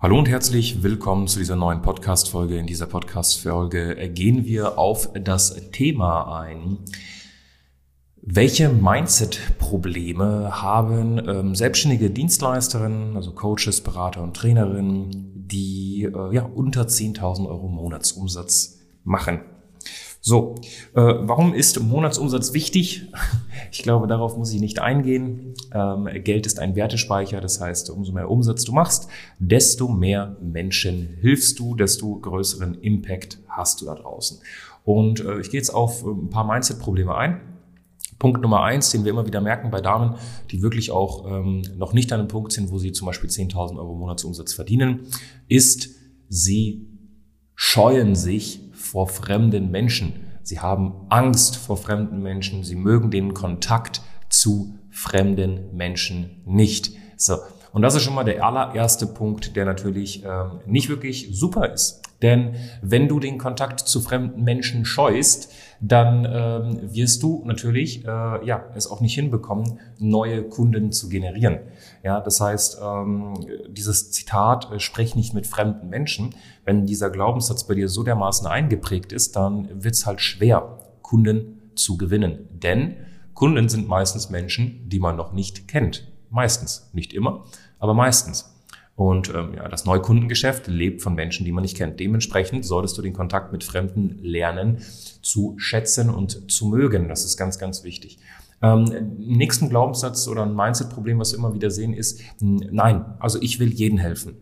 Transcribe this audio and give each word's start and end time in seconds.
Hallo 0.00 0.16
und 0.16 0.28
herzlich 0.28 0.84
willkommen 0.84 1.26
zu 1.26 1.40
dieser 1.40 1.56
neuen 1.56 1.82
Podcast-Folge. 1.82 2.56
In 2.56 2.68
dieser 2.68 2.86
Podcast-Folge 2.86 4.08
gehen 4.10 4.44
wir 4.44 4.78
auf 4.78 5.10
das 5.12 5.56
Thema 5.72 6.38
ein. 6.40 6.78
Welche 8.22 8.68
Mindset-Probleme 8.68 10.62
haben 10.62 11.20
ähm, 11.28 11.56
selbstständige 11.56 12.10
Dienstleisterinnen, 12.10 13.16
also 13.16 13.32
Coaches, 13.32 13.80
Berater 13.80 14.22
und 14.22 14.36
Trainerinnen, 14.36 15.48
die 15.48 16.04
äh, 16.04 16.32
ja, 16.32 16.44
unter 16.44 16.82
10.000 16.82 17.48
Euro 17.48 17.66
Monatsumsatz 17.66 18.78
machen? 19.02 19.40
So, 20.20 20.56
äh, 20.94 21.00
warum 21.00 21.54
ist 21.54 21.80
Monatsumsatz 21.80 22.52
wichtig? 22.52 23.06
Ich 23.70 23.82
glaube, 23.82 24.06
darauf 24.06 24.38
muss 24.38 24.50
ich 24.52 24.62
nicht 24.62 24.78
eingehen. 24.78 25.52
Ähm, 25.74 26.08
Geld 26.24 26.46
ist 26.46 26.58
ein 26.58 26.74
Wertespeicher, 26.74 27.42
das 27.42 27.60
heißt, 27.60 27.90
umso 27.90 28.12
mehr 28.12 28.30
Umsatz 28.30 28.64
du 28.64 28.72
machst, 28.72 29.08
desto 29.38 29.88
mehr 29.88 30.38
Menschen 30.40 31.18
hilfst 31.20 31.58
du, 31.58 31.74
desto 31.74 32.18
größeren 32.18 32.80
Impact 32.80 33.40
hast 33.46 33.82
du 33.82 33.84
da 33.84 33.94
draußen. 33.94 34.38
Und 34.84 35.20
äh, 35.20 35.40
ich 35.40 35.50
gehe 35.50 35.60
jetzt 35.60 35.68
auf 35.68 36.02
äh, 36.02 36.08
ein 36.08 36.30
paar 36.30 36.46
Mindset-Probleme 36.46 37.14
ein. 37.14 37.40
Punkt 38.18 38.40
Nummer 38.40 38.62
eins, 38.62 38.90
den 38.90 39.04
wir 39.04 39.10
immer 39.10 39.26
wieder 39.26 39.42
merken 39.42 39.70
bei 39.70 39.82
Damen, 39.82 40.14
die 40.50 40.62
wirklich 40.62 40.90
auch 40.90 41.30
ähm, 41.30 41.62
noch 41.76 41.92
nicht 41.92 42.12
an 42.12 42.20
einem 42.20 42.28
Punkt 42.28 42.52
sind, 42.52 42.70
wo 42.70 42.78
sie 42.78 42.92
zum 42.92 43.06
Beispiel 43.06 43.28
10.000 43.28 43.76
Euro 43.76 43.94
Monatsumsatz 43.94 44.54
verdienen, 44.54 45.00
ist, 45.46 45.90
sie 46.28 46.88
scheuen 47.54 48.14
sich 48.14 48.67
vor 48.90 49.06
fremden 49.06 49.70
Menschen. 49.70 50.24
Sie 50.42 50.60
haben 50.60 51.06
Angst 51.10 51.56
vor 51.56 51.76
fremden 51.76 52.22
Menschen. 52.22 52.64
Sie 52.64 52.74
mögen 52.74 53.10
den 53.10 53.34
Kontakt 53.34 54.00
zu 54.30 54.78
fremden 54.90 55.76
Menschen 55.76 56.42
nicht. 56.46 56.92
So. 57.16 57.36
Und 57.72 57.82
das 57.82 57.94
ist 57.94 58.02
schon 58.02 58.14
mal 58.14 58.24
der 58.24 58.42
allererste 58.42 59.06
Punkt, 59.06 59.56
der 59.56 59.66
natürlich 59.66 60.24
ähm, 60.24 60.60
nicht 60.66 60.88
wirklich 60.88 61.28
super 61.32 61.70
ist. 61.70 62.02
Denn 62.22 62.56
wenn 62.82 63.08
du 63.08 63.20
den 63.20 63.38
Kontakt 63.38 63.80
zu 63.80 64.00
fremden 64.00 64.42
Menschen 64.42 64.84
scheust, 64.84 65.52
dann 65.80 66.24
ähm, 66.24 66.92
wirst 66.92 67.22
du 67.22 67.42
natürlich 67.44 68.04
äh, 68.04 68.08
ja 68.44 68.64
es 68.74 68.90
auch 68.90 69.00
nicht 69.00 69.14
hinbekommen, 69.14 69.78
neue 69.98 70.42
Kunden 70.42 70.90
zu 70.90 71.08
generieren. 71.08 71.60
Ja, 72.02 72.20
das 72.20 72.40
heißt, 72.40 72.78
ähm, 72.82 73.34
dieses 73.68 74.10
Zitat 74.10 74.72
äh, 74.72 74.80
"Sprech 74.80 75.14
nicht 75.14 75.34
mit 75.34 75.46
fremden 75.46 75.88
Menschen", 75.88 76.34
wenn 76.64 76.86
dieser 76.86 77.10
Glaubenssatz 77.10 77.64
bei 77.64 77.74
dir 77.74 77.88
so 77.88 78.02
dermaßen 78.02 78.46
eingeprägt 78.46 79.12
ist, 79.12 79.36
dann 79.36 79.68
wird 79.84 79.94
es 79.94 80.06
halt 80.06 80.20
schwer, 80.20 80.78
Kunden 81.02 81.70
zu 81.76 81.96
gewinnen. 81.96 82.48
Denn 82.50 82.96
Kunden 83.34 83.68
sind 83.68 83.86
meistens 83.86 84.30
Menschen, 84.30 84.88
die 84.88 84.98
man 84.98 85.14
noch 85.14 85.32
nicht 85.32 85.68
kennt. 85.68 86.10
Meistens, 86.30 86.90
nicht 86.92 87.12
immer, 87.12 87.44
aber 87.78 87.94
meistens. 87.94 88.57
Und 88.98 89.32
ähm, 89.32 89.54
ja, 89.54 89.68
das 89.68 89.84
Neukundengeschäft 89.84 90.66
lebt 90.66 91.02
von 91.02 91.14
Menschen, 91.14 91.44
die 91.44 91.52
man 91.52 91.62
nicht 91.62 91.76
kennt. 91.76 92.00
Dementsprechend 92.00 92.64
solltest 92.64 92.98
du 92.98 93.02
den 93.02 93.12
Kontakt 93.12 93.52
mit 93.52 93.62
Fremden 93.62 94.18
lernen 94.20 94.78
zu 95.22 95.54
schätzen 95.56 96.10
und 96.10 96.50
zu 96.50 96.66
mögen. 96.66 97.08
Das 97.08 97.24
ist 97.24 97.36
ganz, 97.36 97.60
ganz 97.60 97.84
wichtig. 97.84 98.18
Ähm, 98.60 99.14
nächsten 99.16 99.68
Glaubenssatz 99.68 100.26
oder 100.26 100.42
ein 100.42 100.52
Mindset-Problem, 100.52 101.20
was 101.20 101.32
wir 101.32 101.38
immer 101.38 101.54
wieder 101.54 101.70
sehen, 101.70 101.92
ist, 101.92 102.22
nein, 102.40 103.04
also 103.20 103.40
ich 103.40 103.60
will 103.60 103.68
jeden 103.68 103.98
helfen. 103.98 104.34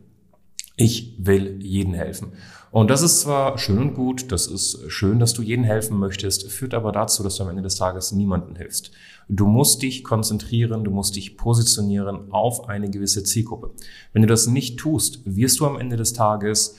Ich 0.76 1.16
will 1.18 1.62
jeden 1.62 1.94
helfen. 1.94 2.32
Und 2.70 2.90
das 2.90 3.00
ist 3.00 3.20
zwar 3.20 3.56
schön 3.56 3.78
und 3.78 3.94
gut, 3.94 4.30
das 4.30 4.46
ist 4.46 4.90
schön, 4.92 5.18
dass 5.18 5.32
du 5.32 5.40
jeden 5.40 5.64
helfen 5.64 5.98
möchtest, 5.98 6.52
führt 6.52 6.74
aber 6.74 6.92
dazu, 6.92 7.22
dass 7.22 7.36
du 7.36 7.44
am 7.44 7.48
Ende 7.48 7.62
des 7.62 7.76
Tages 7.76 8.12
niemanden 8.12 8.54
hilfst. 8.56 8.90
Du 9.30 9.46
musst 9.46 9.80
dich 9.80 10.04
konzentrieren, 10.04 10.84
du 10.84 10.90
musst 10.90 11.16
dich 11.16 11.38
positionieren 11.38 12.30
auf 12.30 12.68
eine 12.68 12.90
gewisse 12.90 13.24
Zielgruppe. 13.24 13.70
Wenn 14.12 14.20
du 14.20 14.28
das 14.28 14.46
nicht 14.46 14.78
tust, 14.78 15.20
wirst 15.24 15.58
du 15.60 15.66
am 15.66 15.78
Ende 15.80 15.96
des 15.96 16.12
Tages, 16.12 16.76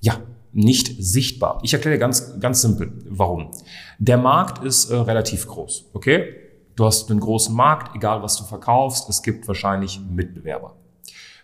ja, 0.00 0.20
nicht 0.52 1.02
sichtbar. 1.02 1.58
Ich 1.62 1.72
erkläre 1.72 1.98
ganz, 1.98 2.38
ganz 2.38 2.62
simpel, 2.62 2.92
warum. 3.08 3.50
Der 3.98 4.18
Markt 4.18 4.64
ist 4.64 4.90
äh, 4.90 4.96
relativ 4.96 5.48
groß, 5.48 5.90
okay? 5.94 6.36
Du 6.76 6.84
hast 6.84 7.10
einen 7.10 7.20
großen 7.20 7.54
Markt, 7.54 7.96
egal 7.96 8.22
was 8.22 8.36
du 8.36 8.44
verkaufst, 8.44 9.08
es 9.08 9.22
gibt 9.22 9.48
wahrscheinlich 9.48 10.00
Mitbewerber. 10.08 10.76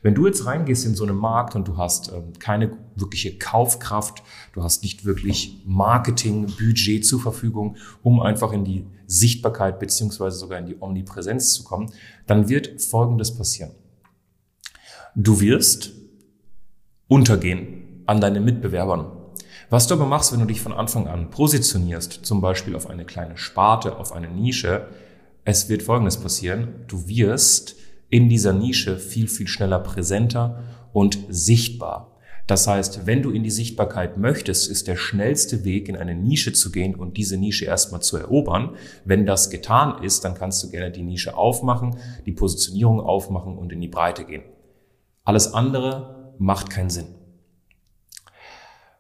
Wenn 0.03 0.15
du 0.15 0.27
jetzt 0.27 0.47
reingehst 0.47 0.87
in 0.87 0.95
so 0.95 1.05
einen 1.05 1.17
Markt 1.17 1.57
und 1.57 1.67
du 1.67 1.77
hast 1.77 2.13
ähm, 2.13 2.33
keine 2.39 2.77
wirkliche 2.95 3.37
Kaufkraft, 3.37 4.23
du 4.53 4.63
hast 4.63 4.83
nicht 4.83 5.05
wirklich 5.05 5.63
Marketing, 5.65 6.47
Budget 6.47 7.05
zur 7.05 7.21
Verfügung, 7.21 7.77
um 8.03 8.21
einfach 8.21 8.53
in 8.53 8.65
die 8.65 8.87
Sichtbarkeit 9.07 9.79
beziehungsweise 9.81 10.37
sogar 10.37 10.59
in 10.59 10.67
die 10.67 10.77
Omnipräsenz 10.79 11.53
zu 11.53 11.65
kommen, 11.65 11.91
dann 12.27 12.49
wird 12.49 12.81
Folgendes 12.83 13.35
passieren. 13.37 13.73
Du 15.15 15.41
wirst 15.41 15.93
untergehen 17.09 18.03
an 18.07 18.21
deinen 18.21 18.45
Mitbewerbern. 18.45 19.07
Was 19.71 19.87
du 19.87 19.95
aber 19.95 20.07
machst, 20.07 20.33
wenn 20.33 20.41
du 20.41 20.47
dich 20.47 20.61
von 20.61 20.73
Anfang 20.73 21.09
an 21.09 21.31
positionierst, 21.31 22.25
zum 22.25 22.41
Beispiel 22.41 22.75
auf 22.75 22.89
eine 22.89 23.05
kleine 23.05 23.37
Sparte, 23.37 23.97
auf 23.97 24.13
eine 24.13 24.29
Nische, 24.29 24.89
es 25.45 25.69
wird 25.69 25.83
Folgendes 25.83 26.19
passieren. 26.19 26.85
Du 26.89 27.07
wirst 27.09 27.77
in 28.11 28.29
dieser 28.29 28.53
Nische 28.53 28.99
viel, 28.99 29.29
viel 29.29 29.49
schneller 29.49 29.81
präsenter 29.81 30.63
und 30.93 31.19
sichtbar. 31.29 32.19
Das 32.49 32.67
heißt, 32.67 33.07
wenn 33.07 33.23
du 33.23 33.31
in 33.31 33.43
die 33.43 33.51
Sichtbarkeit 33.51 34.17
möchtest, 34.17 34.71
ist 34.71 34.89
der 34.89 34.97
schnellste 34.97 35.65
Weg, 35.65 35.91
in 35.91 35.97
eine 35.97 36.15
Nische 36.15 36.55
zu 36.55 36.73
gehen 36.73 36.95
und 36.95 37.19
diese 37.19 37.37
Nische 37.37 37.67
erstmal 37.67 38.01
zu 38.01 38.17
erobern. 38.17 38.77
Wenn 39.05 39.27
das 39.27 39.51
getan 39.51 40.03
ist, 40.03 40.25
dann 40.25 40.33
kannst 40.33 40.65
du 40.65 40.71
gerne 40.71 40.91
die 40.91 41.03
Nische 41.03 41.37
aufmachen, 41.37 41.99
die 42.25 42.33
Positionierung 42.33 43.01
aufmachen 43.01 43.59
und 43.59 43.71
in 43.71 43.83
die 43.83 43.89
Breite 43.89 44.25
gehen. 44.25 44.45
Alles 45.25 45.53
andere 45.53 46.35
macht 46.39 46.71
keinen 46.71 46.89
Sinn. 46.89 47.09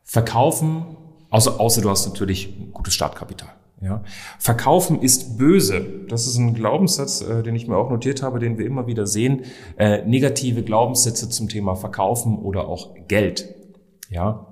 Verkaufen, 0.04 0.98
außer, 1.30 1.58
außer 1.58 1.80
du 1.80 1.88
hast 1.88 2.06
natürlich 2.06 2.54
ein 2.54 2.72
gutes 2.72 2.92
Startkapital. 2.92 3.57
Ja. 3.80 4.02
Verkaufen 4.38 5.00
ist 5.02 5.38
böse. 5.38 5.84
Das 6.08 6.26
ist 6.26 6.36
ein 6.36 6.54
Glaubenssatz, 6.54 7.20
äh, 7.20 7.42
den 7.42 7.54
ich 7.54 7.68
mir 7.68 7.76
auch 7.76 7.90
notiert 7.90 8.22
habe, 8.22 8.40
den 8.40 8.58
wir 8.58 8.66
immer 8.66 8.86
wieder 8.86 9.06
sehen. 9.06 9.44
Äh, 9.76 10.04
negative 10.04 10.62
Glaubenssätze 10.62 11.28
zum 11.28 11.48
Thema 11.48 11.76
Verkaufen 11.76 12.38
oder 12.38 12.66
auch 12.66 12.94
Geld. 13.06 13.54
Ja. 14.10 14.46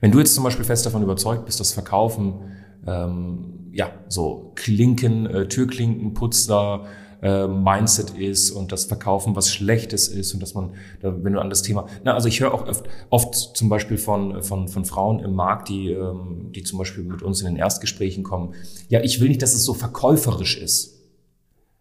Wenn 0.00 0.10
du 0.10 0.18
jetzt 0.18 0.34
zum 0.34 0.44
Beispiel 0.44 0.64
fest 0.64 0.84
davon 0.86 1.02
überzeugt 1.02 1.44
bist, 1.46 1.60
dass 1.60 1.72
Verkaufen 1.72 2.56
ähm, 2.86 3.70
ja 3.72 3.90
so 4.08 4.52
Klinken, 4.54 5.26
äh, 5.26 5.48
Türklinkenputzer, 5.48 6.86
äh, 7.22 7.46
Mindset 7.46 8.10
ist 8.10 8.50
und 8.50 8.72
das 8.72 8.84
Verkaufen 8.84 9.34
was 9.36 9.52
Schlechtes 9.52 10.08
ist 10.08 10.34
und 10.34 10.40
dass 10.40 10.54
man, 10.54 10.74
wenn 11.00 11.32
du 11.32 11.40
an 11.40 11.50
das 11.50 11.62
Thema, 11.62 11.86
na, 12.04 12.14
also 12.14 12.28
ich 12.28 12.40
höre 12.40 12.54
auch 12.54 12.66
oft, 12.66 12.84
oft 13.10 13.34
zum 13.34 13.68
Beispiel 13.68 13.98
von, 13.98 14.42
von, 14.42 14.68
von 14.68 14.84
Frauen 14.84 15.20
im 15.20 15.34
Markt, 15.34 15.68
die, 15.68 15.90
ähm, 15.90 16.52
die 16.54 16.62
zum 16.62 16.78
Beispiel 16.78 17.04
mit 17.04 17.22
uns 17.22 17.40
in 17.40 17.46
den 17.46 17.56
Erstgesprächen 17.56 18.24
kommen, 18.24 18.54
ja, 18.88 19.00
ich 19.02 19.20
will 19.20 19.28
nicht, 19.28 19.42
dass 19.42 19.54
es 19.54 19.64
so 19.64 19.74
verkäuferisch 19.74 20.56
ist. 20.58 20.98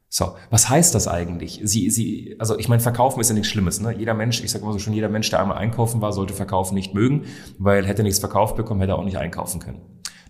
So, 0.09 0.36
was 0.50 0.70
heißt 0.70 0.96
das 0.96 1.08
eigentlich? 1.08 1.59
Sie, 1.64 1.90
sie, 1.90 2.36
also 2.40 2.58
ich 2.58 2.69
meine, 2.69 2.80
verkaufen 2.80 3.19
ist 3.19 3.28
ja 3.28 3.34
nichts 3.34 3.50
Schlimmes. 3.50 3.81
Ne? 3.81 3.94
Jeder 3.98 4.14
Mensch, 4.14 4.42
ich 4.42 4.50
sage 4.50 4.64
immer 4.64 4.72
so 4.72 4.80
schon, 4.80 4.94
jeder 4.94 5.09
Mensch, 5.09 5.30
der 5.30 5.42
einmal 5.42 5.58
einkaufen 5.58 6.00
war, 6.02 6.14
sollte 6.14 6.34
verkaufen 6.34 6.75
nicht 6.75 6.94
mögen, 6.94 7.25
weil 7.59 7.86
hätte 7.86 8.02
er 8.02 8.06
nichts 8.06 8.19
verkauft 8.19 8.56
bekommen, 8.56 8.80
hätte 8.80 8.94
er 8.94 9.00
auch 9.00 9.04
nicht 9.04 9.18
einkaufen 9.18 9.59
können. 9.59 9.81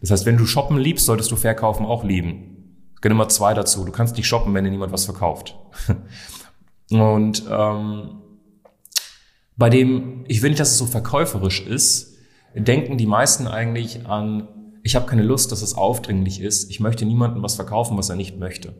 Das 0.01 0.11
heißt, 0.11 0.25
wenn 0.25 0.37
du 0.37 0.45
shoppen 0.45 0.77
liebst, 0.77 1.05
solltest 1.05 1.31
du 1.31 1.35
verkaufen 1.35 1.85
auch 1.85 2.03
lieben. 2.03 2.56
Geh 3.01 3.09
Nummer 3.09 3.29
zwei 3.29 3.53
dazu. 3.53 3.85
Du 3.85 3.91
kannst 3.91 4.15
nicht 4.17 4.27
shoppen, 4.27 4.53
wenn 4.53 4.63
dir 4.63 4.71
niemand 4.71 4.91
was 4.91 5.05
verkauft. 5.05 5.55
Und 6.89 7.43
ähm, 7.49 8.21
bei 9.55 9.69
dem, 9.69 10.23
ich 10.27 10.41
will 10.41 10.49
nicht, 10.49 10.59
dass 10.59 10.71
es 10.71 10.77
so 10.77 10.85
verkäuferisch 10.85 11.65
ist, 11.65 12.15
denken 12.55 12.97
die 12.97 13.05
meisten 13.05 13.47
eigentlich 13.47 14.05
an, 14.05 14.47
ich 14.83 14.95
habe 14.95 15.05
keine 15.05 15.23
Lust, 15.23 15.51
dass 15.51 15.61
es 15.61 15.75
aufdringlich 15.75 16.39
ist. 16.39 16.71
Ich 16.71 16.79
möchte 16.79 17.05
niemandem 17.05 17.43
was 17.43 17.55
verkaufen, 17.55 17.97
was 17.97 18.09
er 18.09 18.15
nicht 18.15 18.37
möchte. 18.37 18.73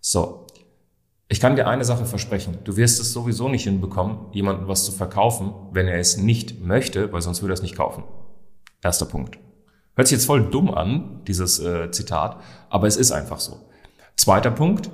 So. 0.00 0.46
Ich 1.28 1.40
kann 1.40 1.56
dir 1.56 1.66
eine 1.66 1.84
Sache 1.84 2.04
versprechen. 2.04 2.58
Du 2.64 2.76
wirst 2.76 3.00
es 3.00 3.12
sowieso 3.12 3.48
nicht 3.48 3.64
hinbekommen, 3.64 4.26
jemandem 4.32 4.68
was 4.68 4.84
zu 4.84 4.92
verkaufen, 4.92 5.54
wenn 5.72 5.88
er 5.88 5.98
es 5.98 6.18
nicht 6.18 6.60
möchte, 6.60 7.10
weil 7.10 7.22
sonst 7.22 7.40
würde 7.40 7.52
er 7.52 7.54
es 7.54 7.62
nicht 7.62 7.74
kaufen. 7.74 8.04
Erster 8.82 9.06
Punkt. 9.06 9.38
Hört 9.94 10.08
sich 10.08 10.16
jetzt 10.16 10.26
voll 10.26 10.50
dumm 10.50 10.72
an, 10.72 11.22
dieses 11.26 11.58
äh, 11.58 11.90
Zitat, 11.90 12.40
aber 12.70 12.86
es 12.86 12.96
ist 12.96 13.12
einfach 13.12 13.40
so. 13.40 13.60
Zweiter 14.16 14.50
Punkt. 14.50 14.90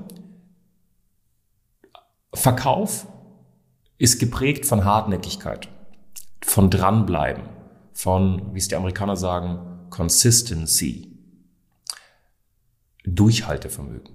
Verkauf 2.34 3.06
ist 3.96 4.18
geprägt 4.18 4.66
von 4.66 4.84
Hartnäckigkeit, 4.84 5.68
von 6.42 6.70
dranbleiben, 6.70 7.44
von, 7.92 8.54
wie 8.54 8.58
es 8.58 8.68
die 8.68 8.76
Amerikaner 8.76 9.16
sagen, 9.16 9.86
Consistency. 9.90 11.08
Durchhaltevermögen. 13.04 14.12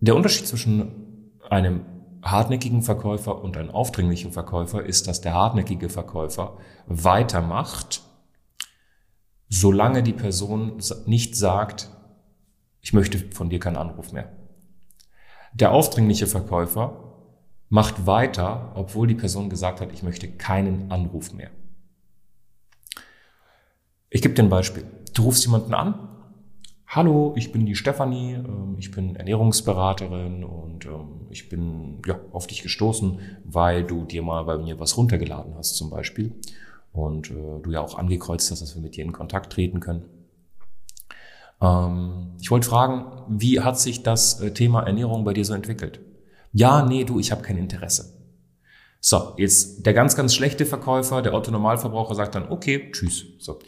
Der 0.00 0.14
Unterschied 0.14 0.46
zwischen 0.46 1.30
einem 1.48 1.84
hartnäckigen 2.22 2.82
Verkäufer 2.82 3.42
und 3.42 3.56
einem 3.56 3.70
aufdringlichen 3.70 4.32
Verkäufer 4.32 4.84
ist, 4.84 5.08
dass 5.08 5.20
der 5.20 5.34
hartnäckige 5.34 5.88
Verkäufer 5.88 6.56
weitermacht, 6.86 8.02
solange 9.60 10.02
die 10.02 10.12
Person 10.12 10.80
nicht 11.06 11.36
sagt, 11.36 11.88
ich 12.80 12.92
möchte 12.92 13.18
von 13.18 13.50
dir 13.50 13.60
keinen 13.60 13.76
Anruf 13.76 14.12
mehr. 14.12 14.32
Der 15.54 15.70
aufdringliche 15.70 16.26
Verkäufer 16.26 17.14
macht 17.68 18.06
weiter, 18.06 18.72
obwohl 18.74 19.06
die 19.06 19.14
Person 19.14 19.48
gesagt 19.48 19.80
hat, 19.80 19.92
ich 19.92 20.02
möchte 20.02 20.28
keinen 20.28 20.90
Anruf 20.90 21.32
mehr. 21.32 21.50
Ich 24.10 24.22
gebe 24.22 24.34
dir 24.34 24.42
ein 24.42 24.50
Beispiel. 24.50 24.84
Du 25.14 25.22
rufst 25.22 25.44
jemanden 25.44 25.74
an. 25.74 26.08
Hallo, 26.88 27.34
ich 27.36 27.52
bin 27.52 27.64
die 27.66 27.74
Stefanie, 27.74 28.34
ähm, 28.34 28.76
ich 28.78 28.90
bin 28.90 29.16
Ernährungsberaterin 29.16 30.44
und 30.44 30.86
ähm, 30.86 31.26
ich 31.30 31.48
bin 31.48 32.02
ja, 32.06 32.20
auf 32.32 32.46
dich 32.46 32.62
gestoßen, 32.62 33.18
weil 33.44 33.84
du 33.84 34.04
dir 34.04 34.22
mal 34.22 34.44
bei 34.44 34.58
mir 34.58 34.78
was 34.78 34.96
runtergeladen 34.96 35.54
hast 35.56 35.76
zum 35.76 35.90
Beispiel 35.90 36.32
und 36.94 37.30
äh, 37.30 37.60
du 37.60 37.70
ja 37.70 37.80
auch 37.80 37.98
angekreuzt 37.98 38.50
hast, 38.50 38.62
dass 38.62 38.74
wir 38.74 38.82
mit 38.82 38.96
dir 38.96 39.04
in 39.04 39.12
Kontakt 39.12 39.52
treten 39.52 39.80
können. 39.80 40.04
Ähm, 41.60 42.36
ich 42.40 42.50
wollte 42.50 42.68
fragen, 42.68 43.04
wie 43.28 43.60
hat 43.60 43.78
sich 43.78 44.02
das 44.02 44.40
äh, 44.40 44.52
Thema 44.54 44.84
Ernährung 44.84 45.24
bei 45.24 45.34
dir 45.34 45.44
so 45.44 45.54
entwickelt? 45.54 46.00
Ja, 46.52 46.86
nee, 46.86 47.04
du, 47.04 47.18
ich 47.18 47.32
habe 47.32 47.42
kein 47.42 47.58
Interesse. 47.58 48.14
So, 49.00 49.34
jetzt 49.36 49.84
der 49.84 49.92
ganz, 49.92 50.16
ganz 50.16 50.34
schlechte 50.34 50.64
Verkäufer, 50.64 51.20
der 51.20 51.34
Otto 51.34 51.50
Normalverbraucher 51.50 52.14
sagt 52.14 52.36
dann, 52.36 52.48
okay, 52.48 52.90
tschüss. 52.92 53.24
So 53.38 53.58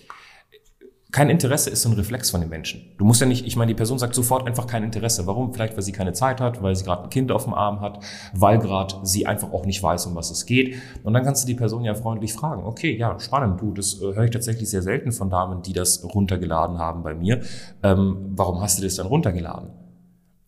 kein 1.17 1.31
Interesse 1.31 1.71
ist 1.71 1.81
so 1.81 1.89
ein 1.89 1.95
Reflex 1.95 2.29
von 2.29 2.43
den 2.43 2.51
Menschen. 2.51 2.93
Du 2.99 3.07
musst 3.07 3.23
ja 3.23 3.27
nicht, 3.27 3.47
ich 3.47 3.57
meine, 3.57 3.71
die 3.71 3.75
Person 3.75 3.99
sagt 3.99 4.15
sofort 4.15 4.47
einfach 4.47 4.67
kein 4.67 4.85
Interesse. 4.85 5.27
Warum? 5.27 5.55
Vielleicht, 5.55 5.75
weil 5.75 5.83
sie 5.83 5.93
keine 5.93 6.13
Zeit 6.13 6.43
hat, 6.43 6.63
weil 6.63 6.77
sie 6.77 6.85
gerade 6.85 7.05
ein 7.05 7.09
Kind 7.09 7.33
auf 7.33 7.45
dem 7.45 7.55
Arm 7.55 7.81
hat, 7.81 8.05
weil 8.35 8.59
gerade 8.59 8.97
sie 9.03 9.27
einfach 9.27 9.51
auch 9.51 9.65
nicht 9.65 9.83
weiß, 9.83 10.05
um 10.05 10.15
was 10.15 10.31
es 10.31 10.45
geht. 10.45 10.77
Und 11.05 11.15
dann 11.15 11.25
kannst 11.25 11.43
du 11.43 11.47
die 11.47 11.55
Person 11.55 11.85
ja 11.85 11.95
freundlich 11.95 12.35
fragen, 12.35 12.65
okay, 12.65 12.95
ja, 12.95 13.19
spannend, 13.19 13.63
du, 13.63 13.73
das 13.73 13.95
äh, 13.95 14.15
höre 14.15 14.25
ich 14.25 14.31
tatsächlich 14.31 14.69
sehr 14.69 14.83
selten 14.83 15.11
von 15.11 15.31
Damen, 15.31 15.63
die 15.63 15.73
das 15.73 16.05
runtergeladen 16.05 16.79
haben 16.79 17.03
bei 17.03 17.15
mir. 17.15 17.41
Ähm, 17.83 18.33
warum 18.33 18.61
hast 18.61 18.79
du 18.79 18.83
das 18.83 18.97
dann 18.97 19.07
runtergeladen? 19.07 19.71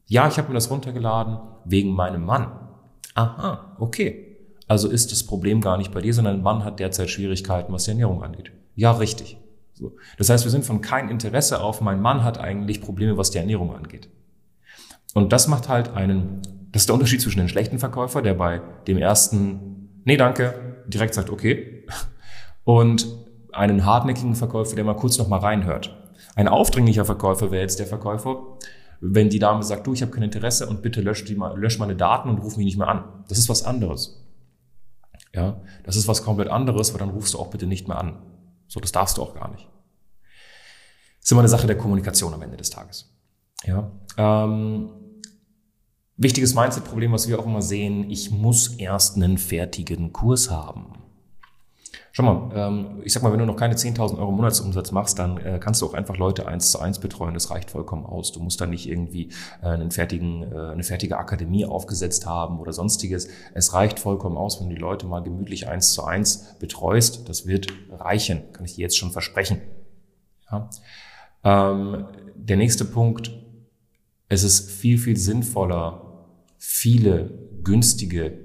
Ja, 0.04 0.28
ich 0.28 0.36
habe 0.36 0.48
mir 0.48 0.54
das 0.54 0.70
runtergeladen 0.70 1.38
wegen 1.64 1.92
meinem 1.92 2.26
Mann. 2.26 2.52
Aha, 3.14 3.74
okay. 3.78 4.36
Also 4.66 4.88
ist 4.88 5.12
das 5.12 5.24
Problem 5.24 5.62
gar 5.62 5.78
nicht 5.78 5.92
bei 5.92 6.02
dir, 6.02 6.12
sondern 6.12 6.34
ein 6.34 6.42
Mann 6.42 6.62
hat 6.62 6.78
derzeit 6.78 7.08
Schwierigkeiten, 7.08 7.72
was 7.72 7.84
die 7.84 7.92
Ernährung 7.92 8.22
angeht. 8.22 8.52
Ja, 8.74 8.92
richtig. 8.92 9.38
So. 9.78 9.96
Das 10.16 10.28
heißt, 10.28 10.44
wir 10.44 10.50
sind 10.50 10.64
von 10.64 10.80
kein 10.80 11.08
Interesse 11.08 11.60
auf, 11.62 11.80
mein 11.80 12.02
Mann 12.02 12.24
hat 12.24 12.38
eigentlich 12.38 12.80
Probleme, 12.80 13.16
was 13.16 13.30
die 13.30 13.38
Ernährung 13.38 13.74
angeht. 13.74 14.08
Und 15.14 15.32
das 15.32 15.46
macht 15.46 15.68
halt 15.68 15.94
einen, 15.94 16.42
das 16.72 16.82
ist 16.82 16.88
der 16.88 16.94
Unterschied 16.94 17.20
zwischen 17.20 17.38
einem 17.38 17.48
schlechten 17.48 17.78
Verkäufer, 17.78 18.20
der 18.20 18.34
bei 18.34 18.60
dem 18.86 18.98
ersten, 18.98 20.00
nee, 20.04 20.16
danke, 20.16 20.82
direkt 20.88 21.14
sagt, 21.14 21.30
okay, 21.30 21.86
und 22.64 23.06
einen 23.52 23.84
hartnäckigen 23.84 24.34
Verkäufer, 24.34 24.74
der 24.74 24.84
mal 24.84 24.96
kurz 24.96 25.16
noch 25.16 25.28
mal 25.28 25.38
reinhört. 25.38 25.96
Ein 26.34 26.48
aufdringlicher 26.48 27.04
Verkäufer 27.04 27.50
wäre 27.50 27.62
jetzt 27.62 27.78
der 27.78 27.86
Verkäufer, 27.86 28.58
wenn 29.00 29.30
die 29.30 29.38
Dame 29.38 29.62
sagt, 29.62 29.86
du, 29.86 29.92
ich 29.92 30.02
habe 30.02 30.10
kein 30.10 30.24
Interesse 30.24 30.66
und 30.66 30.82
bitte 30.82 31.00
lösch, 31.00 31.24
die 31.24 31.38
lösch 31.54 31.78
meine 31.78 31.94
Daten 31.94 32.28
und 32.28 32.38
ruf 32.38 32.56
mich 32.56 32.66
nicht 32.66 32.78
mehr 32.78 32.88
an. 32.88 33.04
Das 33.28 33.38
ist 33.38 33.48
was 33.48 33.64
anderes. 33.64 34.24
Ja, 35.34 35.60
das 35.84 35.96
ist 35.96 36.08
was 36.08 36.24
komplett 36.24 36.48
anderes, 36.48 36.92
weil 36.92 36.98
dann 36.98 37.10
rufst 37.10 37.34
du 37.34 37.38
auch 37.38 37.50
bitte 37.50 37.66
nicht 37.66 37.86
mehr 37.86 37.98
an. 37.98 38.18
So, 38.68 38.80
das 38.80 38.92
darfst 38.92 39.16
du 39.16 39.22
auch 39.22 39.34
gar 39.34 39.50
nicht. 39.50 39.66
Das 41.18 41.24
ist 41.24 41.32
immer 41.32 41.40
eine 41.40 41.48
Sache 41.48 41.66
der 41.66 41.76
Kommunikation 41.76 42.32
am 42.32 42.42
Ende 42.42 42.56
des 42.56 42.70
Tages. 42.70 43.12
Ja. 43.64 43.90
Ähm, 44.16 44.90
wichtiges 46.16 46.54
Mindset-Problem, 46.54 47.12
was 47.12 47.28
wir 47.28 47.38
auch 47.38 47.46
immer 47.46 47.62
sehen, 47.62 48.10
ich 48.10 48.30
muss 48.30 48.76
erst 48.76 49.16
einen 49.16 49.38
fertigen 49.38 50.12
Kurs 50.12 50.50
haben. 50.50 50.98
Schau 52.18 52.24
mal, 52.24 52.50
ähm, 52.52 53.00
ich 53.04 53.12
sag 53.12 53.22
mal, 53.22 53.30
wenn 53.30 53.38
du 53.38 53.46
noch 53.46 53.54
keine 53.54 53.76
10.000 53.76 54.18
Euro 54.18 54.32
Monatsumsatz 54.32 54.90
machst, 54.90 55.20
dann 55.20 55.38
äh, 55.38 55.60
kannst 55.60 55.80
du 55.80 55.86
auch 55.86 55.94
einfach 55.94 56.16
Leute 56.16 56.48
eins 56.48 56.72
zu 56.72 56.80
eins 56.80 56.98
betreuen. 56.98 57.32
Das 57.32 57.52
reicht 57.52 57.70
vollkommen 57.70 58.04
aus. 58.04 58.32
Du 58.32 58.40
musst 58.40 58.60
da 58.60 58.66
nicht 58.66 58.88
irgendwie 58.88 59.28
äh, 59.62 59.66
einen 59.66 59.92
fertigen, 59.92 60.42
äh, 60.42 60.72
eine 60.72 60.82
fertige 60.82 61.16
Akademie 61.16 61.64
aufgesetzt 61.64 62.26
haben 62.26 62.58
oder 62.58 62.72
sonstiges. 62.72 63.28
Es 63.54 63.72
reicht 63.72 64.00
vollkommen 64.00 64.36
aus, 64.36 64.58
wenn 64.58 64.68
du 64.68 64.74
die 64.74 64.80
Leute 64.80 65.06
mal 65.06 65.20
gemütlich 65.20 65.68
eins 65.68 65.92
zu 65.92 66.02
eins 66.02 66.56
betreust. 66.58 67.28
Das 67.28 67.46
wird 67.46 67.68
reichen, 67.88 68.52
kann 68.52 68.64
ich 68.64 68.74
dir 68.74 68.82
jetzt 68.82 68.98
schon 68.98 69.12
versprechen. 69.12 69.60
Ja. 70.50 70.70
Ähm, 71.44 72.04
der 72.34 72.56
nächste 72.56 72.84
Punkt, 72.84 73.30
es 74.28 74.42
ist 74.42 74.68
viel, 74.68 74.98
viel 74.98 75.16
sinnvoller, 75.16 76.26
viele 76.58 77.30
günstige 77.62 78.40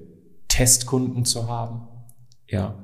Testkunden 0.48 1.26
zu 1.26 1.48
haben. 1.48 1.88
Ja, 2.48 2.83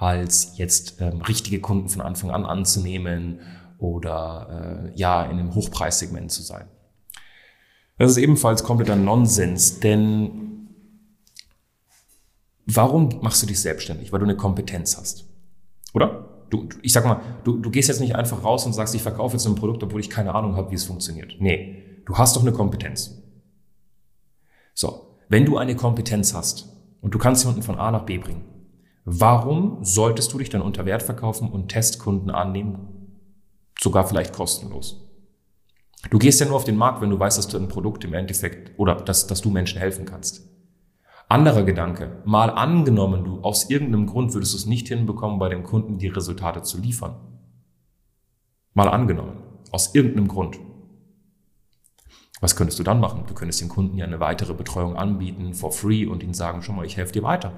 als 0.00 0.56
jetzt 0.56 1.00
ähm, 1.00 1.20
richtige 1.20 1.60
Kunden 1.60 1.90
von 1.90 2.00
Anfang 2.00 2.30
an 2.30 2.46
anzunehmen 2.46 3.40
oder 3.76 4.90
äh, 4.94 4.98
ja 4.98 5.24
in 5.24 5.38
einem 5.38 5.54
Hochpreissegment 5.54 6.32
zu 6.32 6.42
sein. 6.42 6.66
Das 7.98 8.10
ist 8.10 8.16
ebenfalls 8.16 8.64
kompletter 8.64 8.96
Nonsens, 8.96 9.80
denn 9.80 10.68
warum 12.64 13.10
machst 13.20 13.42
du 13.42 13.46
dich 13.46 13.60
selbstständig? 13.60 14.10
Weil 14.10 14.20
du 14.20 14.24
eine 14.24 14.36
Kompetenz 14.36 14.96
hast, 14.96 15.26
oder? 15.92 16.26
Du, 16.48 16.68
ich 16.82 16.92
sag 16.92 17.04
mal, 17.04 17.20
du, 17.44 17.58
du 17.58 17.70
gehst 17.70 17.88
jetzt 17.88 18.00
nicht 18.00 18.16
einfach 18.16 18.42
raus 18.42 18.66
und 18.66 18.72
sagst, 18.72 18.94
ich 18.94 19.02
verkaufe 19.02 19.36
jetzt 19.36 19.46
ein 19.46 19.54
Produkt, 19.54 19.84
obwohl 19.84 20.00
ich 20.00 20.10
keine 20.10 20.34
Ahnung 20.34 20.56
habe, 20.56 20.70
wie 20.70 20.74
es 20.74 20.84
funktioniert. 20.84 21.36
Nee, 21.38 21.84
du 22.06 22.16
hast 22.16 22.34
doch 22.34 22.42
eine 22.42 22.52
Kompetenz. 22.52 23.22
So, 24.74 25.18
wenn 25.28 25.44
du 25.44 25.58
eine 25.58 25.76
Kompetenz 25.76 26.34
hast 26.34 26.74
und 27.02 27.14
du 27.14 27.18
kannst 27.18 27.44
jemanden 27.44 27.62
von 27.62 27.78
A 27.78 27.92
nach 27.92 28.04
B 28.04 28.18
bringen, 28.18 28.49
Warum 29.12 29.84
solltest 29.84 30.32
du 30.32 30.38
dich 30.38 30.50
dann 30.50 30.62
unter 30.62 30.86
Wert 30.86 31.02
verkaufen 31.02 31.50
und 31.50 31.66
Testkunden 31.66 32.30
annehmen? 32.30 33.16
Sogar 33.80 34.06
vielleicht 34.06 34.32
kostenlos. 34.32 35.10
Du 36.10 36.18
gehst 36.18 36.38
ja 36.38 36.46
nur 36.46 36.54
auf 36.54 36.64
den 36.64 36.76
Markt, 36.76 37.00
wenn 37.00 37.10
du 37.10 37.18
weißt, 37.18 37.36
dass 37.36 37.48
du 37.48 37.58
ein 37.58 37.66
Produkt 37.66 38.04
im 38.04 38.14
Endeffekt 38.14 38.78
oder 38.78 38.94
dass, 38.94 39.26
dass 39.26 39.40
du 39.40 39.50
Menschen 39.50 39.80
helfen 39.80 40.04
kannst. 40.04 40.48
Anderer 41.28 41.64
Gedanke. 41.64 42.22
Mal 42.24 42.50
angenommen, 42.50 43.24
du 43.24 43.40
aus 43.40 43.68
irgendeinem 43.68 44.06
Grund 44.06 44.32
würdest 44.32 44.54
es 44.54 44.66
nicht 44.66 44.86
hinbekommen, 44.86 45.40
bei 45.40 45.48
dem 45.48 45.64
Kunden 45.64 45.98
die 45.98 46.06
Resultate 46.06 46.62
zu 46.62 46.78
liefern. 46.78 47.16
Mal 48.74 48.88
angenommen. 48.88 49.42
Aus 49.72 49.92
irgendeinem 49.92 50.28
Grund. 50.28 50.60
Was 52.40 52.54
könntest 52.54 52.78
du 52.78 52.84
dann 52.84 53.00
machen? 53.00 53.24
Du 53.26 53.34
könntest 53.34 53.60
den 53.60 53.68
Kunden 53.68 53.96
ja 53.96 54.06
eine 54.06 54.20
weitere 54.20 54.54
Betreuung 54.54 54.94
anbieten, 54.94 55.52
for 55.52 55.72
free, 55.72 56.06
und 56.06 56.22
ihnen 56.22 56.32
sagen, 56.32 56.62
schon 56.62 56.76
mal, 56.76 56.86
ich 56.86 56.96
helfe 56.96 57.12
dir 57.12 57.24
weiter. 57.24 57.52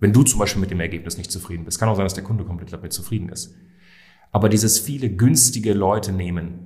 Wenn 0.00 0.14
du 0.14 0.22
zum 0.22 0.38
Beispiel 0.38 0.60
mit 0.60 0.70
dem 0.70 0.80
Ergebnis 0.80 1.18
nicht 1.18 1.30
zufrieden 1.30 1.64
bist. 1.64 1.78
Kann 1.78 1.88
auch 1.88 1.96
sein, 1.96 2.06
dass 2.06 2.14
der 2.14 2.24
Kunde 2.24 2.44
komplett 2.44 2.72
damit 2.72 2.92
zufrieden 2.92 3.28
ist. 3.28 3.54
Aber 4.32 4.48
dieses 4.48 4.78
viele 4.78 5.10
günstige 5.10 5.74
Leute 5.74 6.12
nehmen 6.12 6.60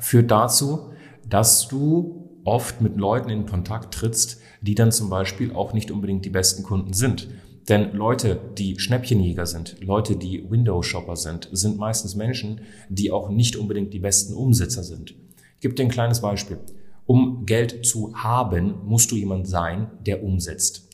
führt 0.00 0.30
dazu, 0.30 0.92
dass 1.26 1.66
du 1.66 2.40
oft 2.44 2.80
mit 2.80 2.96
Leuten 2.96 3.30
in 3.30 3.46
Kontakt 3.46 3.94
trittst, 3.94 4.40
die 4.60 4.74
dann 4.74 4.92
zum 4.92 5.08
Beispiel 5.08 5.52
auch 5.52 5.72
nicht 5.72 5.90
unbedingt 5.90 6.24
die 6.24 6.30
besten 6.30 6.62
Kunden 6.62 6.92
sind. 6.92 7.28
Denn 7.68 7.92
Leute, 7.94 8.38
die 8.56 8.78
Schnäppchenjäger 8.78 9.46
sind, 9.46 9.82
Leute, 9.82 10.16
die 10.16 10.48
Window-Shopper 10.48 11.16
sind, 11.16 11.48
sind 11.50 11.78
meistens 11.78 12.14
Menschen, 12.14 12.60
die 12.88 13.10
auch 13.10 13.30
nicht 13.30 13.56
unbedingt 13.56 13.92
die 13.92 13.98
besten 13.98 14.34
Umsetzer 14.34 14.84
sind. 14.84 15.14
Ich 15.56 15.62
gebe 15.62 15.74
dir 15.74 15.82
ein 15.82 15.88
kleines 15.88 16.20
Beispiel. 16.20 16.58
Um 17.06 17.46
Geld 17.46 17.84
zu 17.84 18.14
haben, 18.14 18.74
musst 18.84 19.10
du 19.10 19.16
jemand 19.16 19.48
sein, 19.48 19.90
der 20.04 20.22
umsetzt 20.22 20.85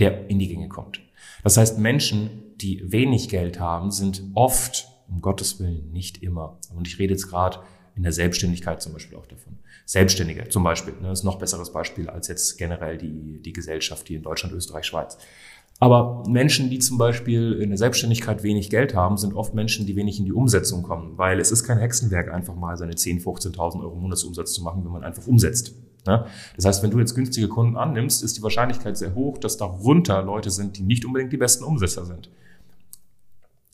der 0.00 0.28
in 0.28 0.38
die 0.38 0.48
Gänge 0.48 0.68
kommt. 0.68 1.00
Das 1.42 1.56
heißt, 1.56 1.78
Menschen, 1.78 2.30
die 2.56 2.92
wenig 2.92 3.28
Geld 3.28 3.60
haben, 3.60 3.90
sind 3.90 4.22
oft, 4.34 4.88
um 5.08 5.20
Gottes 5.20 5.60
Willen, 5.60 5.90
nicht 5.92 6.22
immer. 6.22 6.58
Und 6.74 6.86
ich 6.86 6.98
rede 6.98 7.12
jetzt 7.12 7.28
gerade 7.28 7.60
in 7.96 8.02
der 8.02 8.12
Selbstständigkeit 8.12 8.80
zum 8.82 8.92
Beispiel 8.92 9.18
auch 9.18 9.26
davon. 9.26 9.58
Selbstständige 9.84 10.48
zum 10.48 10.62
Beispiel, 10.62 10.94
ne, 11.00 11.10
ist 11.10 11.24
noch 11.24 11.38
besseres 11.38 11.72
Beispiel 11.72 12.08
als 12.08 12.28
jetzt 12.28 12.58
generell 12.58 12.96
die, 12.96 13.40
die 13.42 13.52
Gesellschaft, 13.52 14.08
die 14.08 14.14
in 14.14 14.22
Deutschland, 14.22 14.54
Österreich, 14.54 14.86
Schweiz. 14.86 15.18
Aber 15.80 16.22
Menschen, 16.28 16.68
die 16.68 16.78
zum 16.78 16.98
Beispiel 16.98 17.54
in 17.54 17.70
der 17.70 17.78
Selbstständigkeit 17.78 18.42
wenig 18.42 18.68
Geld 18.68 18.94
haben, 18.94 19.16
sind 19.16 19.34
oft 19.34 19.54
Menschen, 19.54 19.86
die 19.86 19.96
wenig 19.96 20.18
in 20.18 20.26
die 20.26 20.32
Umsetzung 20.32 20.82
kommen, 20.82 21.16
weil 21.16 21.40
es 21.40 21.50
ist 21.50 21.64
kein 21.64 21.78
Hexenwerk, 21.78 22.30
einfach 22.30 22.54
mal 22.54 22.76
seine 22.76 22.92
10.000, 22.92 23.24
15.000 23.54 23.80
Euro 23.80 23.96
Monatsumsatz 23.96 24.52
zu 24.52 24.62
machen, 24.62 24.84
wenn 24.84 24.92
man 24.92 25.04
einfach 25.04 25.26
umsetzt. 25.26 25.74
Ne? 26.06 26.26
Das 26.56 26.64
heißt, 26.64 26.82
wenn 26.82 26.90
du 26.90 26.98
jetzt 26.98 27.14
günstige 27.14 27.48
Kunden 27.48 27.76
annimmst, 27.76 28.22
ist 28.22 28.36
die 28.36 28.42
Wahrscheinlichkeit 28.42 28.96
sehr 28.96 29.14
hoch, 29.14 29.38
dass 29.38 29.56
darunter 29.56 30.22
Leute 30.22 30.50
sind, 30.50 30.76
die 30.76 30.82
nicht 30.82 31.04
unbedingt 31.04 31.32
die 31.32 31.36
besten 31.36 31.64
Umsetzer 31.64 32.04
sind. 32.04 32.30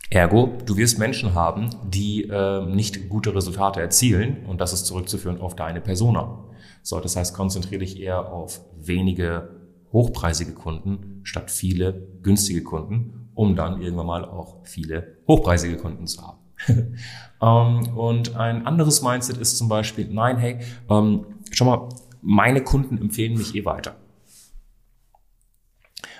Ergo, 0.08 0.56
du 0.64 0.76
wirst 0.76 0.98
Menschen 0.98 1.34
haben, 1.34 1.70
die 1.84 2.24
äh, 2.24 2.64
nicht 2.66 3.08
gute 3.08 3.34
Resultate 3.34 3.80
erzielen 3.80 4.46
und 4.46 4.60
das 4.60 4.72
ist 4.72 4.86
zurückzuführen 4.86 5.40
auf 5.40 5.56
deine 5.56 5.80
Persona. 5.80 6.44
So, 6.82 7.00
das 7.00 7.16
heißt, 7.16 7.34
konzentriere 7.34 7.80
dich 7.80 8.00
eher 8.00 8.32
auf 8.32 8.60
wenige 8.76 9.48
hochpreisige 9.92 10.52
Kunden 10.52 11.20
statt 11.24 11.50
viele 11.50 12.06
günstige 12.22 12.62
Kunden, 12.62 13.30
um 13.34 13.56
dann 13.56 13.82
irgendwann 13.82 14.06
mal 14.06 14.24
auch 14.24 14.58
viele 14.64 15.16
hochpreisige 15.26 15.76
Kunden 15.76 16.06
zu 16.06 16.22
haben. 16.22 16.38
ähm, 17.42 17.96
und 17.96 18.36
ein 18.36 18.66
anderes 18.66 19.02
Mindset 19.02 19.38
ist 19.38 19.58
zum 19.58 19.68
Beispiel, 19.68 20.08
nein, 20.08 20.38
hey, 20.38 20.58
ähm, 20.88 21.26
schau 21.50 21.64
mal, 21.64 21.88
meine 22.26 22.60
Kunden 22.60 22.98
empfehlen 22.98 23.38
mich 23.38 23.54
eh 23.54 23.64
weiter. 23.64 23.94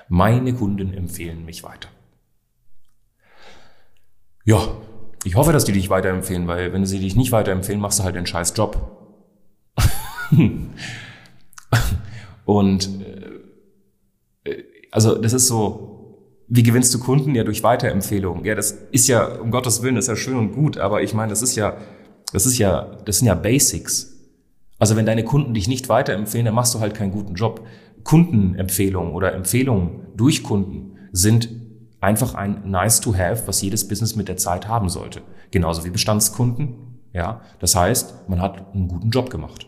Meine 0.08 0.54
Kunden 0.54 0.94
empfehlen 0.94 1.44
mich 1.44 1.64
weiter. 1.64 1.88
Ja, 4.44 4.68
ich 5.24 5.34
hoffe, 5.34 5.52
dass 5.52 5.64
die 5.64 5.72
dich 5.72 5.90
weiterempfehlen, 5.90 6.46
weil 6.46 6.72
wenn 6.72 6.86
sie 6.86 7.00
dich 7.00 7.16
nicht 7.16 7.32
weiterempfehlen, 7.32 7.80
machst 7.80 7.98
du 7.98 8.04
halt 8.04 8.16
einen 8.16 8.26
scheiß 8.26 8.52
Job. 8.56 9.18
Und 12.44 12.88
äh, 14.44 14.62
also 14.92 15.16
das 15.16 15.32
ist 15.32 15.48
so, 15.48 16.36
wie 16.46 16.62
gewinnst 16.62 16.94
du 16.94 17.00
Kunden? 17.00 17.34
Ja, 17.34 17.42
durch 17.42 17.64
Weiterempfehlungen. 17.64 18.44
Ja, 18.44 18.54
das 18.54 18.70
ist 18.92 19.08
ja, 19.08 19.26
um 19.26 19.50
Gottes 19.50 19.82
Willen, 19.82 19.96
das 19.96 20.04
ist 20.04 20.10
ja 20.10 20.14
schön 20.16 20.36
und 20.36 20.52
gut, 20.52 20.78
aber 20.78 21.02
ich 21.02 21.14
meine, 21.14 21.30
das 21.30 21.42
ist 21.42 21.56
ja, 21.56 21.76
das 22.32 22.46
ist 22.46 22.58
ja, 22.58 22.96
das 23.04 23.18
sind 23.18 23.26
ja 23.26 23.34
Basics. 23.34 24.15
Also 24.78 24.96
wenn 24.96 25.06
deine 25.06 25.24
Kunden 25.24 25.54
dich 25.54 25.68
nicht 25.68 25.88
weiterempfehlen, 25.88 26.46
dann 26.46 26.54
machst 26.54 26.74
du 26.74 26.80
halt 26.80 26.94
keinen 26.94 27.12
guten 27.12 27.34
Job. 27.34 27.66
Kundenempfehlungen 28.04 29.12
oder 29.12 29.32
Empfehlungen 29.34 30.06
durch 30.16 30.42
Kunden 30.42 30.98
sind 31.12 31.48
einfach 32.00 32.34
ein 32.34 32.70
nice 32.70 33.00
to 33.00 33.14
have, 33.16 33.46
was 33.46 33.62
jedes 33.62 33.88
Business 33.88 34.16
mit 34.16 34.28
der 34.28 34.36
Zeit 34.36 34.68
haben 34.68 34.88
sollte. 34.88 35.22
Genauso 35.50 35.84
wie 35.84 35.90
Bestandskunden. 35.90 37.00
Ja, 37.12 37.40
das 37.60 37.74
heißt, 37.74 38.28
man 38.28 38.42
hat 38.42 38.74
einen 38.74 38.88
guten 38.88 39.10
Job 39.10 39.30
gemacht. 39.30 39.66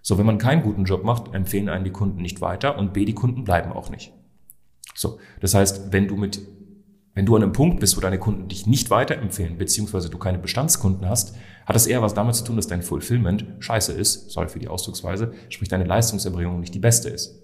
So, 0.00 0.18
wenn 0.18 0.26
man 0.26 0.38
keinen 0.38 0.62
guten 0.62 0.84
Job 0.84 1.04
macht, 1.04 1.34
empfehlen 1.34 1.68
einen 1.68 1.84
die 1.84 1.90
Kunden 1.90 2.22
nicht 2.22 2.40
weiter 2.40 2.78
und 2.78 2.92
B, 2.92 3.04
die 3.04 3.14
Kunden 3.14 3.44
bleiben 3.44 3.72
auch 3.72 3.90
nicht. 3.90 4.12
So, 4.94 5.18
das 5.40 5.54
heißt, 5.54 5.92
wenn 5.92 6.08
du 6.08 6.16
mit, 6.16 6.40
wenn 7.16 7.24
du 7.24 7.34
an 7.34 7.42
einem 7.42 7.52
Punkt 7.54 7.80
bist, 7.80 7.96
wo 7.96 8.02
deine 8.02 8.18
Kunden 8.18 8.46
dich 8.46 8.66
nicht 8.66 8.90
weiterempfehlen, 8.90 9.56
beziehungsweise 9.56 10.10
du 10.10 10.18
keine 10.18 10.38
Bestandskunden 10.38 11.08
hast, 11.08 11.34
hat 11.64 11.74
das 11.74 11.86
eher 11.86 12.02
was 12.02 12.12
damit 12.12 12.34
zu 12.34 12.44
tun, 12.44 12.56
dass 12.56 12.66
dein 12.66 12.82
Fulfillment 12.82 13.46
scheiße 13.58 13.92
ist, 13.92 14.30
sorry 14.30 14.48
für 14.48 14.58
die 14.58 14.68
Ausdrucksweise, 14.68 15.32
sprich 15.48 15.70
deine 15.70 15.84
Leistungserbringung 15.84 16.60
nicht 16.60 16.74
die 16.74 16.78
beste 16.78 17.08
ist. 17.08 17.42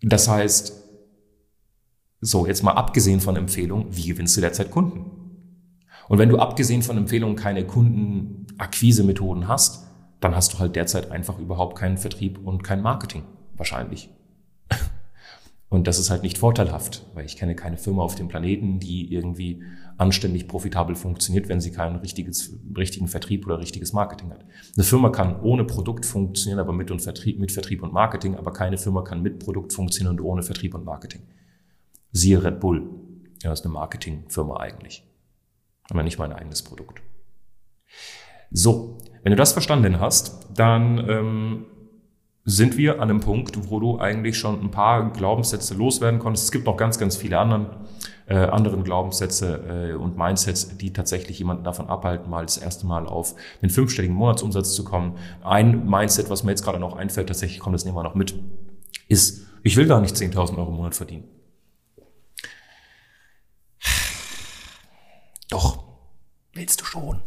Das 0.00 0.26
heißt, 0.26 0.72
so, 2.22 2.46
jetzt 2.46 2.62
mal 2.62 2.72
abgesehen 2.72 3.20
von 3.20 3.36
Empfehlungen, 3.36 3.94
wie 3.94 4.06
gewinnst 4.06 4.34
du 4.38 4.40
derzeit 4.40 4.70
Kunden? 4.70 5.10
Und 6.08 6.18
wenn 6.18 6.30
du 6.30 6.38
abgesehen 6.38 6.80
von 6.80 6.96
Empfehlungen 6.96 7.36
keine 7.36 7.66
Kundenakquise-Methoden 7.66 9.46
hast, 9.46 9.88
dann 10.20 10.34
hast 10.34 10.54
du 10.54 10.58
halt 10.58 10.74
derzeit 10.74 11.10
einfach 11.10 11.38
überhaupt 11.38 11.76
keinen 11.76 11.98
Vertrieb 11.98 12.38
und 12.38 12.64
kein 12.64 12.80
Marketing. 12.80 13.24
Wahrscheinlich. 13.56 14.08
Und 15.74 15.88
das 15.88 15.98
ist 15.98 16.08
halt 16.08 16.22
nicht 16.22 16.38
vorteilhaft, 16.38 17.04
weil 17.14 17.26
ich 17.26 17.36
kenne 17.36 17.56
keine 17.56 17.78
Firma 17.78 18.04
auf 18.04 18.14
dem 18.14 18.28
Planeten, 18.28 18.78
die 18.78 19.12
irgendwie 19.12 19.60
anständig 19.98 20.46
profitabel 20.46 20.94
funktioniert, 20.94 21.48
wenn 21.48 21.60
sie 21.60 21.72
keinen 21.72 21.96
richtigen 21.96 23.08
Vertrieb 23.08 23.44
oder 23.44 23.58
richtiges 23.58 23.92
Marketing 23.92 24.30
hat. 24.30 24.44
Eine 24.76 24.84
Firma 24.84 25.10
kann 25.10 25.40
ohne 25.40 25.64
Produkt 25.64 26.06
funktionieren, 26.06 26.60
aber 26.60 26.72
mit, 26.72 26.92
und 26.92 27.02
Vertrieb, 27.02 27.40
mit 27.40 27.50
Vertrieb 27.50 27.82
und 27.82 27.92
Marketing, 27.92 28.36
aber 28.36 28.52
keine 28.52 28.78
Firma 28.78 29.02
kann 29.02 29.20
mit 29.20 29.40
Produkt 29.40 29.72
funktionieren 29.72 30.16
und 30.16 30.24
ohne 30.24 30.44
Vertrieb 30.44 30.76
und 30.76 30.84
Marketing. 30.84 31.22
Siehe 32.12 32.44
Red 32.44 32.60
Bull. 32.60 32.88
Ja, 33.42 33.50
das 33.50 33.58
ist 33.58 33.66
eine 33.66 33.74
Marketingfirma 33.74 34.58
eigentlich. 34.58 35.04
Aber 35.90 36.04
nicht 36.04 36.20
mein 36.20 36.32
eigenes 36.32 36.62
Produkt. 36.62 37.02
So, 38.52 38.98
wenn 39.24 39.30
du 39.30 39.36
das 39.36 39.52
verstanden 39.52 39.98
hast, 39.98 40.50
dann 40.54 40.98
ähm, 41.08 41.66
sind 42.44 42.76
wir 42.76 42.96
an 43.00 43.10
einem 43.10 43.20
Punkt, 43.20 43.70
wo 43.70 43.80
du 43.80 43.98
eigentlich 43.98 44.36
schon 44.36 44.60
ein 44.60 44.70
paar 44.70 45.10
Glaubenssätze 45.12 45.74
loswerden 45.74 46.20
konntest. 46.20 46.44
Es 46.44 46.52
gibt 46.52 46.66
noch 46.66 46.76
ganz, 46.76 46.98
ganz 46.98 47.16
viele 47.16 47.38
anderen, 47.38 47.68
äh, 48.26 48.36
anderen 48.36 48.84
Glaubenssätze 48.84 49.92
äh, 49.92 49.94
und 49.94 50.18
Mindsets, 50.18 50.76
die 50.76 50.92
tatsächlich 50.92 51.38
jemanden 51.38 51.64
davon 51.64 51.88
abhalten, 51.88 52.28
mal 52.28 52.44
das 52.44 52.58
erste 52.58 52.86
Mal 52.86 53.06
auf 53.06 53.34
den 53.62 53.70
fünfstelligen 53.70 54.14
Monatsumsatz 54.14 54.74
zu 54.74 54.84
kommen. 54.84 55.16
Ein 55.42 55.88
Mindset, 55.88 56.28
was 56.28 56.44
mir 56.44 56.50
jetzt 56.50 56.64
gerade 56.64 56.78
noch 56.78 56.96
einfällt, 56.96 57.28
tatsächlich 57.28 57.60
kommt 57.60 57.74
das 57.74 57.86
nehmen 57.86 57.96
wir 57.96 58.02
noch 58.02 58.14
mit, 58.14 58.34
ist, 59.08 59.46
ich 59.62 59.76
will 59.76 59.86
gar 59.86 60.02
nicht 60.02 60.14
10.000 60.14 60.58
Euro 60.58 60.70
im 60.70 60.76
Monat 60.76 60.94
verdienen. 60.94 61.24
Doch, 65.48 65.82
willst 66.52 66.82
du 66.82 66.84
schon. 66.84 67.22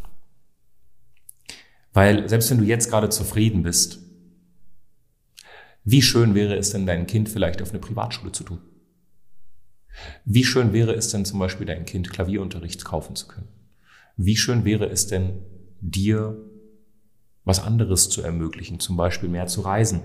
Weil 1.93 2.29
selbst 2.29 2.51
wenn 2.51 2.59
du 2.59 2.63
jetzt 2.63 2.91
gerade 2.91 3.09
zufrieden 3.09 3.63
bist, 3.63 4.06
wie 5.89 6.01
schön 6.01 6.35
wäre 6.35 6.57
es 6.57 6.71
denn, 6.71 6.85
dein 6.85 7.07
Kind 7.07 7.29
vielleicht 7.29 7.61
auf 7.61 7.69
eine 7.69 7.79
Privatschule 7.79 8.33
zu 8.33 8.43
tun? 8.43 8.59
Wie 10.25 10.43
schön 10.43 10.73
wäre 10.73 10.93
es 10.93 11.11
denn 11.11 11.23
zum 11.23 11.39
Beispiel, 11.39 11.65
dein 11.65 11.85
Kind 11.85 12.09
Klavierunterricht 12.09 12.83
kaufen 12.83 13.15
zu 13.15 13.29
können? 13.29 13.47
Wie 14.17 14.35
schön 14.35 14.65
wäre 14.65 14.89
es 14.89 15.07
denn, 15.07 15.45
dir 15.79 16.35
was 17.45 17.63
anderes 17.63 18.09
zu 18.09 18.21
ermöglichen, 18.21 18.81
zum 18.81 18.97
Beispiel 18.97 19.29
mehr 19.29 19.47
zu 19.47 19.61
reisen? 19.61 20.01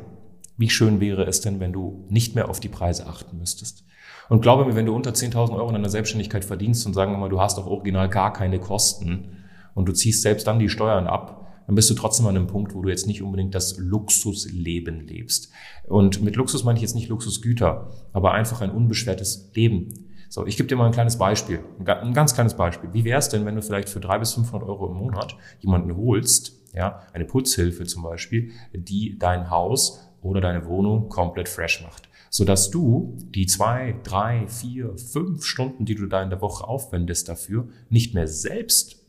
Wie 0.57 0.71
schön 0.71 1.01
wäre 1.01 1.25
es 1.25 1.41
denn, 1.41 1.59
wenn 1.59 1.73
du 1.73 2.07
nicht 2.09 2.37
mehr 2.37 2.49
auf 2.49 2.61
die 2.61 2.69
Preise 2.69 3.09
achten 3.09 3.37
müsstest? 3.39 3.85
Und 4.29 4.41
glaube 4.41 4.65
mir, 4.65 4.77
wenn 4.77 4.87
du 4.87 4.95
unter 4.95 5.11
10.000 5.11 5.53
Euro 5.53 5.67
in 5.67 5.75
deiner 5.75 5.91
Selbstständigkeit 5.91 6.45
verdienst 6.45 6.87
und 6.87 6.95
sagen 6.95 7.11
wir 7.11 7.19
mal, 7.19 7.29
du 7.29 7.41
hast 7.41 7.59
auch 7.59 7.67
original 7.67 8.09
gar 8.09 8.33
keine 8.33 8.61
Kosten 8.61 9.45
und 9.75 9.89
du 9.89 9.93
ziehst 9.93 10.23
selbst 10.23 10.47
dann 10.47 10.61
die 10.61 10.69
Steuern 10.69 11.09
ab, 11.09 11.42
dann 11.67 11.75
bist 11.75 11.91
du 11.91 11.95
trotzdem 11.95 12.27
an 12.27 12.37
einem 12.37 12.47
Punkt, 12.47 12.75
wo 12.75 12.83
du 12.83 12.89
jetzt 12.89 13.07
nicht 13.07 13.23
unbedingt 13.23 13.55
das 13.55 13.77
Luxusleben 13.79 15.07
lebst. 15.07 15.51
Und 15.89 16.23
mit 16.23 16.37
Luxus 16.37 16.65
meine 16.65 16.79
ich 16.79 16.83
jetzt 16.83 16.95
nicht 16.95 17.09
Luxusgüter, 17.09 17.91
aber 18.13 18.33
einfach 18.33 18.61
ein 18.61 18.71
unbeschwertes 18.71 19.51
Leben. 19.55 20.09
So, 20.29 20.47
ich 20.47 20.57
gebe 20.57 20.69
dir 20.69 20.77
mal 20.77 20.87
ein 20.87 20.93
kleines 20.93 21.19
Beispiel, 21.19 21.61
ein 21.85 22.15
ganz 22.15 22.35
kleines 22.35 22.55
Beispiel. 22.55 22.91
Wie 22.93 23.05
wäre 23.05 23.19
es 23.19 23.29
denn, 23.29 23.45
wenn 23.45 23.55
du 23.55 23.63
vielleicht 23.63 23.89
für 23.89 24.01
300 24.01 24.21
bis 24.21 24.33
500 24.35 24.69
Euro 24.69 24.89
im 24.91 24.97
Monat 24.97 25.37
jemanden 25.61 25.95
holst, 25.97 26.61
ja, 26.75 27.03
eine 27.13 27.27
Putzhilfe 27.27 27.85
zum 27.85 28.03
Beispiel, 28.03 28.51
die 28.73 29.19
dein 29.19 29.51
Haus 29.51 30.09
oder 30.23 30.41
deine 30.41 30.67
Wohnung 30.67 31.09
komplett 31.09 31.49
fresh 31.49 31.83
macht 31.83 32.09
sodass 32.35 32.71
du 32.71 33.15
die 33.35 33.45
zwei, 33.45 33.95
drei, 34.05 34.49
vier, 34.49 34.97
fünf 34.97 35.45
Stunden, 35.45 35.85
die 35.85 35.95
du 35.95 36.07
da 36.07 36.23
in 36.23 36.31
der 36.31 36.41
Woche 36.41 36.67
aufwendest 36.67 37.29
dafür, 37.29 37.69
nicht 37.91 38.15
mehr 38.15 38.27
selbst 38.27 39.02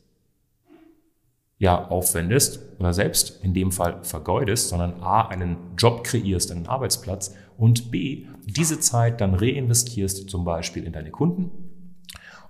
ja 1.64 1.88
aufwendest 1.88 2.60
oder 2.78 2.92
selbst 2.92 3.42
in 3.42 3.54
dem 3.54 3.72
Fall 3.72 4.04
vergeudest, 4.04 4.68
sondern 4.68 5.02
A, 5.02 5.28
einen 5.28 5.56
Job 5.78 6.04
kreierst, 6.04 6.52
einen 6.52 6.66
Arbeitsplatz 6.66 7.34
und 7.56 7.90
B, 7.90 8.26
diese 8.44 8.80
Zeit 8.80 9.20
dann 9.20 9.34
reinvestierst, 9.34 10.28
zum 10.28 10.44
Beispiel 10.44 10.84
in 10.84 10.92
deine 10.92 11.10
Kunden 11.10 11.50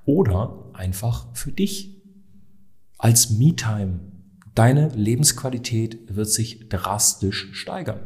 oder 0.04 0.71
einfach 0.73 1.28
für 1.33 1.52
dich 1.52 2.02
als 2.99 3.30
Me-Time. 3.30 4.00
Deine 4.54 4.88
Lebensqualität 4.88 6.14
wird 6.14 6.28
sich 6.28 6.68
drastisch 6.68 7.50
steigern. 7.52 8.00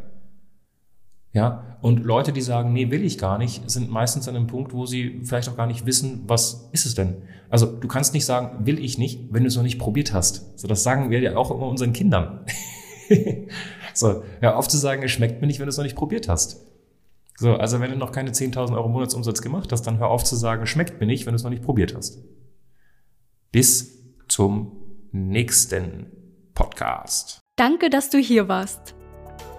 Ja, 1.33 1.77
und 1.83 2.05
Leute, 2.05 2.33
die 2.33 2.41
sagen, 2.41 2.73
nee, 2.73 2.91
will 2.91 3.05
ich 3.05 3.19
gar 3.19 3.39
nicht, 3.39 3.71
sind 3.71 3.91
meistens 3.91 4.29
an 4.29 4.37
einem 4.37 4.47
Punkt, 4.47 4.73
wo 4.73 4.87
sie 4.87 5.21
vielleicht 5.25 5.49
auch 5.49 5.57
gar 5.57 5.67
nicht 5.67 5.87
wissen, 5.87 6.25
was 6.27 6.71
ist 6.73 6.87
es 6.87 6.95
denn? 6.95 7.23
Also 7.51 7.67
du 7.67 7.87
kannst 7.87 8.15
nicht 8.15 8.25
sagen, 8.25 8.67
will 8.67 8.79
ich 8.79 8.99
nicht, 8.99 9.33
wenn 9.33 9.43
du 9.43 9.49
es 9.49 9.57
noch 9.57 9.63
nicht 9.63 9.79
probiert 9.79 10.13
hast. 10.13 10.59
So, 10.59 10.67
das 10.67 10.83
sagen 10.83 11.11
wir 11.11 11.21
ja 11.21 11.37
auch 11.37 11.51
immer 11.51 11.67
unseren 11.67 11.93
Kindern. 11.93 12.45
so, 13.95 14.23
ja, 14.43 14.57
oft 14.57 14.71
zu 14.71 14.79
sagen, 14.79 15.03
es 15.03 15.11
schmeckt 15.11 15.41
mir 15.41 15.47
nicht, 15.47 15.61
wenn 15.61 15.67
du 15.67 15.71
es 15.71 15.77
noch 15.77 15.85
nicht 15.85 15.97
probiert 15.97 16.29
hast. 16.29 16.67
So, 17.37 17.55
also 17.55 17.79
wenn 17.81 17.91
du 17.91 17.97
noch 17.97 18.11
keine 18.11 18.31
10.000 18.31 18.75
Euro 18.75 18.89
Monatsumsatz 18.89 19.43
gemacht 19.43 19.71
hast, 19.71 19.83
dann 19.83 19.99
hör 19.99 20.09
auf 20.09 20.25
zu 20.25 20.35
sagen, 20.35 20.67
schmeckt 20.67 20.99
mir 20.99 21.07
nicht, 21.07 21.25
wenn 21.25 21.33
du 21.33 21.37
es 21.37 21.45
noch 21.45 21.51
nicht 21.51 21.63
probiert 21.63 21.95
hast. 21.95 22.19
Bis 23.53 23.97
zum 24.29 24.73
nächsten 25.13 26.07
Podcast. 26.55 27.41
Danke, 27.57 27.91
dass 27.91 28.11
du 28.11 28.19
hier 28.19 28.49
warst. 28.49 28.98